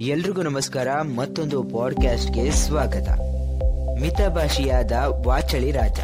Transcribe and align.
ಎಲ್ರಿಗೂ 0.00 0.42
ನಮಸ್ಕಾರ, 0.42 0.88
ಮತ್ತೊಂದು 1.02 1.62
ಪಾಡ್ಕಾಸ್ಟ್ಗೆ 1.62 2.50
ಸ್ವಾಗತ. 2.50 3.08
ಮಿತಭಾಷಿಯಾದ 4.00 4.92
ವಾಚಳಿ 5.26 5.70
ರಾಜ. 5.70 5.98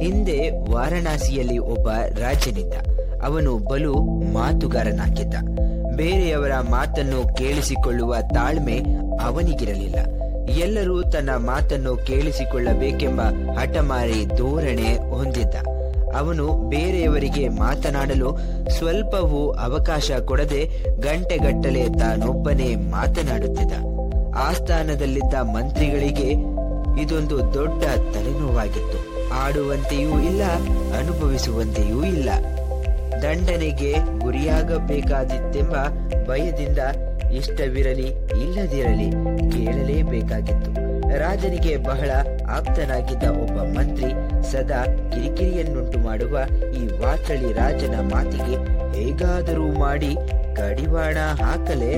ಹಿಂದೆ 0.00 0.50
ವಾರಣಾಸಿಯಲ್ಲಿ 0.72 1.58
ಒಬ್ಬ 1.58 1.88
ರಾಜನಿದ್ದ. 2.18 2.74
ಅವನು 3.24 3.58
ಬಲು 3.58 3.94
ಮಾತುಗಾರನಾಗಿದ್ದ. 4.32 5.34
ಬೇರೆಯವರ 5.96 6.52
ಮಾತನ್ನು 6.70 7.34
ಕೇಳಿಸಿಕೊಳ್ಳುವ 7.34 8.16
ತಾಳ್ಮೆ 8.34 8.84
ಅವನಿಗಿರಲಿಲ್ಲ. 9.20 9.96
ಎಲ್ಲರೂ 10.48 11.02
ತನ್ನ 11.02 11.30
ಮಾತನ್ನು 11.30 11.96
ಕೇಳಿಸಿಕೊಳ್ಳಬೇಕೆಂಬ 11.96 13.20
ಹಠಮಾರಿ 13.58 14.26
ಧೋರಣೆ 14.26 15.10
ಹೊಂದಿದ್ದ. 15.10 15.43
ಅವನು 16.16 16.68
ಬೇರೆಯವರಿಗೆ 16.68 17.48
ಮಾತನಾಡಲು 17.48 18.38
ಸ್ವಲ್ಪವೂ 18.70 19.50
ಅವಕಾಶ 19.50 20.10
ಕೊಡದೆ 20.24 20.70
ಗಂಟೆಗಟ್ಟಲೆ 21.00 21.88
ತಾನೊಬ್ಬನೇ 21.88 22.76
ಮಾತನಾಡುತ್ತಿದ್ದ. 22.76 23.72
ಆಸ್ಥಾನದಲ್ಲಿದ್ದ 24.36 25.34
ಮಂತ್ರಿಗಳಿಗೆ 25.34 26.30
ಇದೊಂದು 27.02 27.54
ದೊಡ್ಡ 27.54 27.82
ತಲೆನೋವಾಗಿತ್ತು. 27.84 28.98
ಆಡುವಂತೆಯೂ 29.44 30.20
ಇಲ್ಲ, 30.20 30.42
ಅನುಭವಿಸುವಂತೆಯೂ 30.98 32.04
ಇಲ್ಲ. 32.04 32.28
ದಂಡನೆಗೆ 33.22 33.92
ಗುರಿಯಾಗಬೇಕಾದಿತ್ತೆಂಬ 34.18 35.74
ಭಯದಿಂದ 36.28 36.78
ಇಷ್ಟವಿರಲಿ, 37.32 38.06
ಇಲ್ಲದಿರಲಿ 38.42 39.10
ಕೇಳಲೇಬೇಕಾಗಿತ್ತು. 39.50 40.83
ರಾಜನಿಗೆ 41.18 41.76
ಬಹಳ 41.76 42.10
ಆಪ್ತನಾಗಿದ್ದ 42.56 43.22
ಒಬ್ಬ 43.22 43.78
ಮಂತ್ರಿ 43.78 44.10
ಸದಾ 44.52 44.84
ಕಿರಿಕಿರಿಯನ್ನುಂಟು 44.84 45.98
ಮಾಡುವ 45.98 46.38
ಈ 46.74 46.86
ವಾಚಳಿ 46.86 47.52
ರಾಜನ 47.52 47.94
ಮಾತಿಗೆ 48.00 48.56
ಹೇಗಾದರೂ 48.98 49.66
ಮಾಡಿ 49.78 50.16
ಕಡಿವಾಣ 50.56 51.16
ಹಾಕಲೇ 51.42 51.96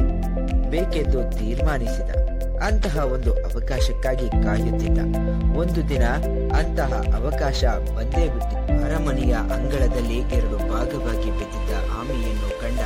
ಬೇಕೆಂದು 0.71 1.39
ತೀರ್ಮಾನಿಸಿದ. 1.39 2.11
ಅಂತಹ 2.57 3.05
ಒಂದು 3.05 3.33
ಅವಕಾಶಕ್ಕಾಗಿ 3.33 4.29
ಕಾಯುತ್ತಿದ್ದ. 4.29 4.99
ಒಂದು 5.57 5.89
ದಿನ 5.89 6.05
ಅಂತಹ 6.59 6.93
ಅವಕಾಶ 7.17 7.65
ಬಂದೇ 7.65 8.29
ಬಿಟ್ಟಿತ್ತು 8.29 8.73
ಅರಮನೆಯ 8.85 9.35
ಅಂಗಳದಲ್ಲಿ 9.35 10.19
ಎರಡು 10.19 10.57
ಭಾಗವಾಗಿ 10.73 11.31
ಬಿದ್ದಿದ್ದ 11.31 11.73
ಆಮೆಯನ್ನು 12.01 12.51
ಕಂಡ 12.61 12.81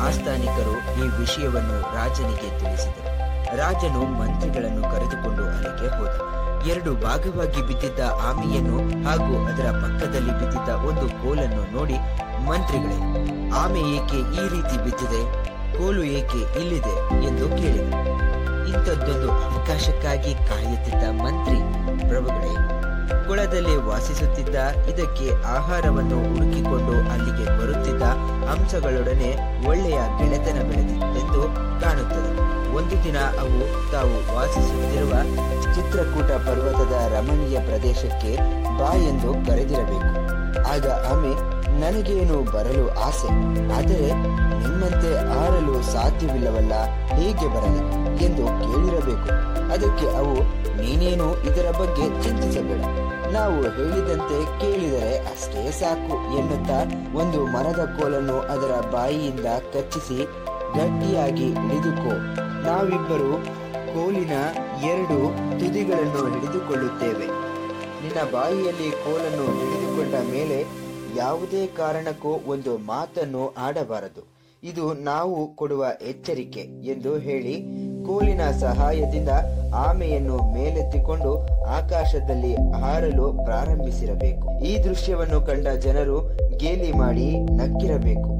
ಆಸ್ಥಾನಿಕರು 0.00 0.76
ಈ 1.04 1.08
ವಿಷಯವನ್ನು 1.20 1.80
ರಾಜನಿಗೆ 1.80 2.50
ತಿಳಿಸಿದರು. 2.58 3.05
ರಾಜನು 3.54 4.00
ಮಂತ್ರಿಗಳನ್ನು 4.20 4.82
ಕರೆದುಕೊಂಡು 4.82 5.42
ಅಲ್ಲಿಗೆ 5.44 5.88
ಹೋದ. 5.96 6.14
ಎರಡು 6.66 6.94
ಭಾಗವಾಗಿ 6.94 7.60
ಬಿದ್ದಿದ್ದ 7.62 8.00
ಆಮೆಯನ್ನು 8.00 8.78
ಹಾಗೂ 9.08 9.46
ಅದರ 9.46 9.66
ಪಕ್ಕದಲ್ಲಿ 9.82 10.32
ಬಿದ್ದಿದ್ದ 10.32 10.68
ಒಂದು 10.68 11.06
ಕೋಲನ್ನು 11.08 11.62
ನೋಡಿ 11.76 11.98
ಮಂತ್ರಿಗಳೇ, 12.46 12.98
ಆಮೆ 13.50 13.82
ಏಕೆ 13.96 14.18
ಈ 14.38 14.44
ರೀತಿ 14.54 14.76
ಬಿದ್ದಿದೆ? 14.84 15.20
ಕೋಲು 15.78 16.02
ಏಕೆ 16.18 16.60
ಇಲ್ಲಿದೆ 16.60 16.94
ಎಂದು 17.26 17.48
ಕೇಳಿದರು 17.48 18.02
ಇಂಥದ್ದೊಂದು 18.68 19.28
ಅವಕಾಶಕ್ಕಾಗಿ 19.30 20.34
ಕಾಯುತ್ತಿದ್ದ 20.34 21.04
ಮಂತ್ರಿ 21.22 21.58
ಪ್ರಭುಗಳೇ, 22.08 22.54
ಕುಳದಲ್ಲಿ 23.28 23.76
ವಾಸಿಸುತ್ತಿದ್ದ 23.76 24.56
ಇದಕ್ಕೆ 24.90 25.28
ಆಹಾರವನ್ನು 25.44 26.18
ಹುಡುಕಿಕೊಂಡು 26.28 27.10
ಅಲ್ಲಿಗೆ 27.12 27.45
ಹಂಸಗಳೊಡನೆ 28.56 29.36
ಒಳ್ಳೆಯ 29.68 29.98
ಗೆಳೆತನ 30.18 30.58
ಬೆಳೆದಿತ್ತೆಂದು 30.62 31.42
ಕಾಣುತ್ತದೆ. 31.80 32.56
ಒಂದು 32.74 33.04
ದಿನ 33.04 33.18
ಅವು 33.18 33.92
ತಾವು 33.92 34.36
ವಾಸಿಸುತ್ತಿರುವ 34.36 35.12
ಚಿತ್ರಕೂಟ 35.74 36.30
ಪರ್ವತದ 36.32 36.92
ರಮಣೀಯ 37.12 37.60
ಪ್ರದೇಶಕ್ಕೆ 37.60 38.36
ಬಾ 38.78 38.94
ಎಂದು 38.94 39.46
ಕರೆದಿರಬೇಕು. 39.46 40.12
ಆಗ 40.68 40.86
ಆಮೆ, 41.12 41.56
ನನಗೇನು 41.80 42.52
ಬರಲು 42.52 43.00
ಆಸೆ? 43.00 43.28
ಆದರೆ 43.72 44.12
ನಿಮ್ಮಂತೆ 44.62 45.18
ಆರಲು 45.18 45.82
ಸಾಧ್ಯವಿಲ್ಲವಲ್ಲ, 45.82 46.72
ಹೇಗೆ 47.06 47.46
ಬರಲಿ? 47.48 48.06
ಎಂದು 48.24 48.46
ಕೇಳಿರಬೇಕು. 48.46 49.28
ಅದಕ್ಕೆ 49.72 50.06
ಅವು, 50.16 50.34
ನೀನೇನು 50.82 51.42
ಇದರ 51.44 51.70
ಬಗ್ಗೆ 51.70 52.22
ಚಿಂತಿಸಬೇಡ. 52.22 53.05
ನಾವು 53.36 53.62
ಹೇಳಿದಂತೆ 53.62 54.60
ಕೇಳಿದರೆ 54.60 55.18
ಅಷ್ಟೇ 55.18 55.70
ಸಾಕು 55.70 56.38
ಎನ್ನುತ್ತಾ 56.38 56.78
ಒಂದು 57.14 57.46
ಮರದ 57.46 57.98
ಕೋಲನ್ನು 58.00 58.40
ಅದರ 58.40 58.90
ಬಾಯಿಯಿಂದ 58.90 59.46
ಕಚ್ಚಿಸಿ 59.72 60.24
ಗಟ್ಟಿಯಾಗಿ 60.74 61.44
ಹಿಡಿದುಕೋ. 61.44 62.14
ನಾವಿಬ್ಬರು 62.62 63.32
ಕೋಲಿನ 63.94 64.32
ಎರಡು 64.84 65.18
ತುದಿಗಳನ್ನು 65.60 66.34
ಹಿಡಿದುಕೊಳ್ಳುತ್ತೇವೆ. 66.34 67.26
ನಿನ್ನ 68.02 68.32
ಬಾಯಿಯಲ್ಲಿ 68.32 68.90
ಕೋಲನ್ನು 68.90 69.44
ಹಿಡಿದುಕೊಂಡ 69.44 70.30
ಮೇಲೆ 70.30 70.64
ಯಾವುದೇ 71.16 71.66
ಕಾರಣಕ್ಕೂ 71.66 72.28
ಒಂದು 72.28 72.78
ಮಾತನ್ನು 72.78 73.54
ಆಡಬಾರದು. 73.58 74.24
ಇದು 74.62 74.94
ನಾವು 74.94 75.56
ಕೊಡುವ 75.56 75.86
ಎಚ್ಚರಿಕೆ 76.02 76.60
ಎಂದು 76.84 77.18
ಹೇಳಿ 77.18 77.54
ಕೋಲಿನ 78.06 78.40
ಸಹಾಯದಿಂದ 78.60 79.28
ಆಮೆಯನ್ನು 79.74 80.36
ಮೇಲೆತ್ತಿಕೊಂಡು 80.52 81.46
ಆಕಾಶದಲ್ಲಿ 81.64 82.54
ಹಾರಲು 82.54 83.32
ಪ್ರಾರಂಭಿಸಿರಬೇಕು. 83.44 84.64
ಈ 84.64 84.84
ದೃಶ್ಯವನ್ನು 84.84 85.40
ಕಂಡ 85.40 85.68
ಜನರು 85.68 86.38
ಗೇಲಿ 86.56 86.92
ಮಾಡಿ 86.92 87.40
ನಕ್ಕಿರಬೇಕು. 87.40 88.36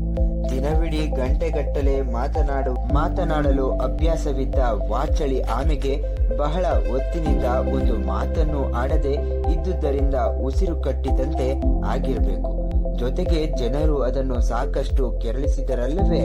ದಿನವಿಡೀ 0.49 0.99
ಗಂಟೆಗಟ್ಟಲೆ 0.99 2.01
ಮಾತನಾಡು, 2.01 2.95
ಮಾತನಾಡಲು 2.95 3.71
ಅಭ್ಯಾಸವಿದ್ದ 3.71 4.59
ವಾಚಳಿ 4.89 5.43
ಆಮೆಗೆ 5.43 6.05
ಬಹಳ 6.37 6.65
ಒತ್ತಿನಿಂದ 6.65 7.45
ಒಂದು 7.45 8.07
ಮಾತನ್ನು 8.07 8.73
ಆಡದೆ 8.73 9.13
ಇದ್ದುದರಿಂದ 9.53 10.15
ಉಸಿರು 10.15 10.77
ಕಟ್ಟಿದಂತೆ 10.83 11.49
ಆಗಿರಬೇಕು. 11.87 12.66
ಜೊತೆಗೆ 12.97 13.57
ಜನರು 13.57 14.03
ಅದನ್ನು 14.03 14.41
ಸಾಕಷ್ಟು 14.41 15.19
ಕೆರಳಿಸಿದರಲ್ಲವೇ? 15.23 16.19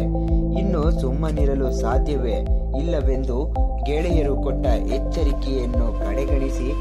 ಇನ್ನು 0.59 1.01
ಸುಮ್ಮನಿರಲು 1.01 1.71
ಸಾಧ್ಯವೇ? 1.71 2.33
ಇಲ್ಲವೆಂದು 2.79 3.53
ಗೆಳೆಯರು 3.85 4.35
ಕೊಟ್ಟ 4.35 4.65
ಎಚ್ಚರಿಕೆಯನ್ನು 4.65 5.99
ಕಡೆಗಣಿಸಿ 5.99 6.71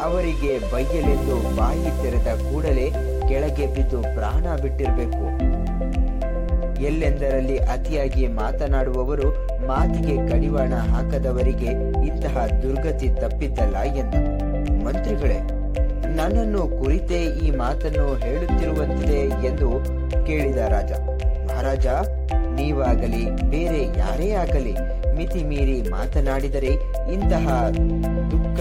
ಅವರಿಗೆ 0.00 0.72
ಬೈಯಲೆಂದು 0.72 1.56
ಬಾಯಿ 1.56 2.02
ತೆರೆದ 2.02 2.38
ಕೂಡಲೇ 2.38 2.90
ಕೆಳಗೆ 3.28 3.66
ಬಿದ್ದು 3.66 4.02
ಪ್ರಾಣ 4.02 4.56
ಬಿಟ್ಟಿರಬೇಕು. 4.62 5.24
ಎಲ್ಲೆಂದರಲ್ಲಿ 6.82 7.58
ಅತಿಯಾಗಿ 7.58 8.26
ಮಾತನಾಡುವವರು 8.26 9.48
ಮಾತಿಗೆ 9.66 10.28
ಕಡಿವಾಣ 10.28 10.74
ಹಾಕದವರಿಗೆ 10.74 11.66
ಇಂತಹ 12.06 12.46
ದುರ್ಗತಿ 12.62 13.08
ತಪ್ಪಿದ್ದಲ್ಲ 13.08 13.76
ಎಂದ. 13.76 14.14
ಮಂತ್ರಿಗಳೇ 14.84 15.57
ನನ್ನನ್ನು 16.18 16.62
ಕುರಿತೇ 16.68 17.18
ಈ 17.24 17.50
ಮಾತನ್ನು 17.50 18.14
ಹೇಳುತ್ತಿರುವಂತಿದೆ 18.14 19.46
ಎಂದು 19.46 19.68
ಕೇಳಿದ 20.26 20.56
ರಾಜ. 20.56 20.92
ಮಹಾರಾಜ, 21.48 21.86
ನೀವಾಗಲಿ, 22.54 23.24
ಬೇರೆ 23.50 23.98
ಯಾರೇ 23.98 24.30
ಆಗಲಿ 24.32 24.74
ಮಿತಿ 25.16 25.44
ಮೀರಿ 25.44 25.90
ಮಾತನಾಡಿದರೆ 25.90 26.72
ಇಂತಹ 27.12 27.46
ದುಃಖ 28.30 28.60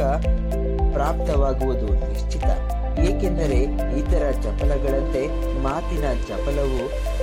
ಪ್ರಾಪ್ತವಾಗುವುದು 0.94 1.88
ನಿಶ್ಚಿತ. 1.94 2.47
ಏಕೆಂದರೆ 3.00 3.59
ಇತರ 4.00 4.24
ಚಪಲಗಳಂತೆ 4.44 5.24
ಮಾತಿನ 5.63 6.06
ಚಪಲವು 6.28 6.81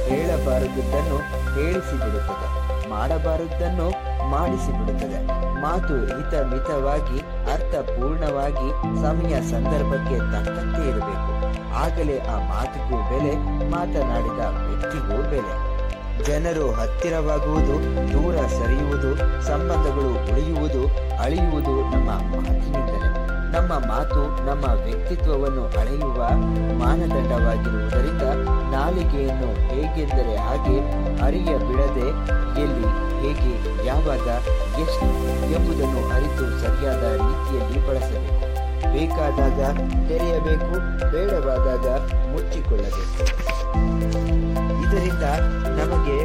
ಹೇಳಬಾರದುದನ್ನು 0.09 1.19
ಹೇಳಿಸಿಬಿಡುತ್ತದೆ. 1.55 2.49
ಮಾಡಬಾರದನ್ನು 2.89 3.89
ಮಾಡಿಸಿಬಿಡುತ್ತದೆ 4.31 5.27
ಮಾತು 5.61 5.95
ಹಿತಮಿತವಾಗಿ 6.07 7.19
ಅರ್ಥಪೂರ್ಣವಾಗಿ 7.53 8.69
ಸಮಯ 9.03 9.41
ಸಂದರ್ಭಕ್ಕೆ 9.41 10.19
ತಕ್ಕಂತೆ 10.19 10.89
ಇರಬೇಕು. 10.89 11.35
ಆಗಲೇ 11.75 12.19
ಆ 12.19 12.39
ಮಾತಿಗೂ 12.39 12.97
ಬೆಲೆ, 12.97 13.35
ಮಾತನಾಡಿದ 13.71 14.43
ವ್ಯಕ್ತಿಗೂ 14.69 15.31
ಬೆಲೆ. 15.31 15.75
ಜನರು 16.25 16.73
ಹತ್ತಿರವಾಗುವುದು, 16.73 17.75
ದೂರ 18.13 18.47
ಸರಿಯುವುದು, 18.47 19.17
ಸಂಬಂಧಗಳು 19.43 20.33
ಉಳಿಯುವುದು, 20.33 20.83
ಅಳಿಯುವುದು 21.23 21.97
ನಮ್ಮ 21.97 22.11
ಮಾತಿನಿಂದಲೇ. 22.11 23.25
ನಮ್ಮ 23.55 23.73
ಮಾತು 23.73 24.47
ನಮ್ಮ 24.47 24.65
ವ್ಯಕ್ತಿತ್ವವನ್ನು 24.85 25.65
ಅಳೆಯುವ 25.81 26.29
ಮಾನದಂಡವಾಗಿರುವುದರಿಂದ 26.79 28.23
ನಾಲಿಗೆಯನ್ನು 28.75 29.51
ಹೇಗೆಂದರೆ 29.69 30.37
ಹಾಗೆ 30.37 30.79
ಅರಿಯ 31.23 31.59
ಬಿಡದೆ 31.59 32.09
ಎಲ್ಲಿ 32.61 33.14
ಹೇಗೆ, 33.25 33.87
ಯಾವಾಗ, 33.87 34.29
ಎಷ್ಟು 34.81 35.07
ಎಂಬುದನ್ನು 35.51 36.15
ಅರಿತು 36.15 36.61
ಸರಿಯಾದ 36.61 37.03
ರೀತಿಯಲ್ಲಿ 37.03 37.89
ಬಳಸಬೇಕು. 37.89 38.55
ಬೇಕಾದಾಗ 38.93 39.61
ತೆರೆಯಬೇಕು, 40.09 40.73
ಬೇಡವಾದಾಗ 41.13 41.87
ಮುಚ್ಚಿಕೊಳ್ಳಬೇಕು. 42.33 43.25
ಇದರಿಂದ 44.83 45.23
ನಮಗೆ 45.81 46.19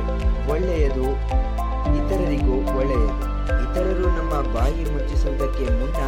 ಒಳ್ಳೆಯದು, 0.51 1.07
ಇತರರಿಗೂ 1.97 2.77
ಒಳ್ಳೆಯದು. 2.77 3.29
ಇತರರು 3.63 4.07
ನಮ್ಮ 4.07 4.53
ಬಾಯಿ 4.53 4.83
ಮುಚ್ಚಿಸುವುದಕ್ಕೆ 4.93 5.63
ಮುನ್ನ 5.63 5.99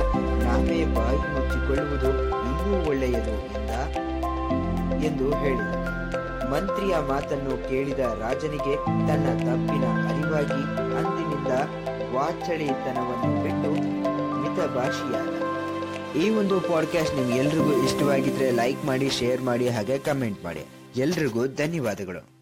ನಾವೇ 0.43 0.85
ಬಾಯಿ 0.85 1.17
ಮುಚ್ಚಿಕೊಳ್ಳುವುದು 1.17 2.09
ಇನ್ನೂ 2.23 2.89
ಒಳ್ಳೆಯದು 2.89 3.35
ಎಂದ, 3.57 3.71
ಎಂದು 5.03 5.33
ಹೇಳಿದರು. 5.33 5.81
ಮಂತ್ರಿಯ 6.51 6.95
ಮಾತನ್ನು 7.07 7.69
ಕೇಳಿದ 7.69 7.99
ರಾಜನಿಗೆ 7.99 8.75
ತನ್ನ 9.07 9.27
ತಪ್ಪಿನ 9.39 9.85
ಅರಿವಾಗಿ 10.09 10.80
ವಾಚಳಿತನವನ್ನು 12.21 13.43
ಬಿಟ್ಟು 13.43 13.71
ಮಿತಭಾಷಿಯಾದ. 14.41 15.41
ಈ 16.15 16.29
ಒಂದು 16.29 16.59
ಪಾಡ್ಕಾಸ್ಟ್ 16.59 17.15
ನಿಮ್ಗೆ 17.15 17.39
ಎಲ್ರಿಗೂ 17.39 17.83
ಇಷ್ಟವಾಗಿದ್ರೆ 17.83 18.51
ಲೈಕ್ 18.51 18.85
ಮಾಡಿ 18.85 19.09
ಶೇರ್ 19.09 19.41
ಮಾಡಿ, 19.41 19.69
ಹಾಗೆ 19.69 19.97
ಕಮೆಂಟ್ 19.97 20.43
ಮಾಡಿ. 20.43 20.65
ಎಲ್ರಿಗೂ 20.95 21.47
ಧನ್ಯವಾದಗಳು. 21.47 22.40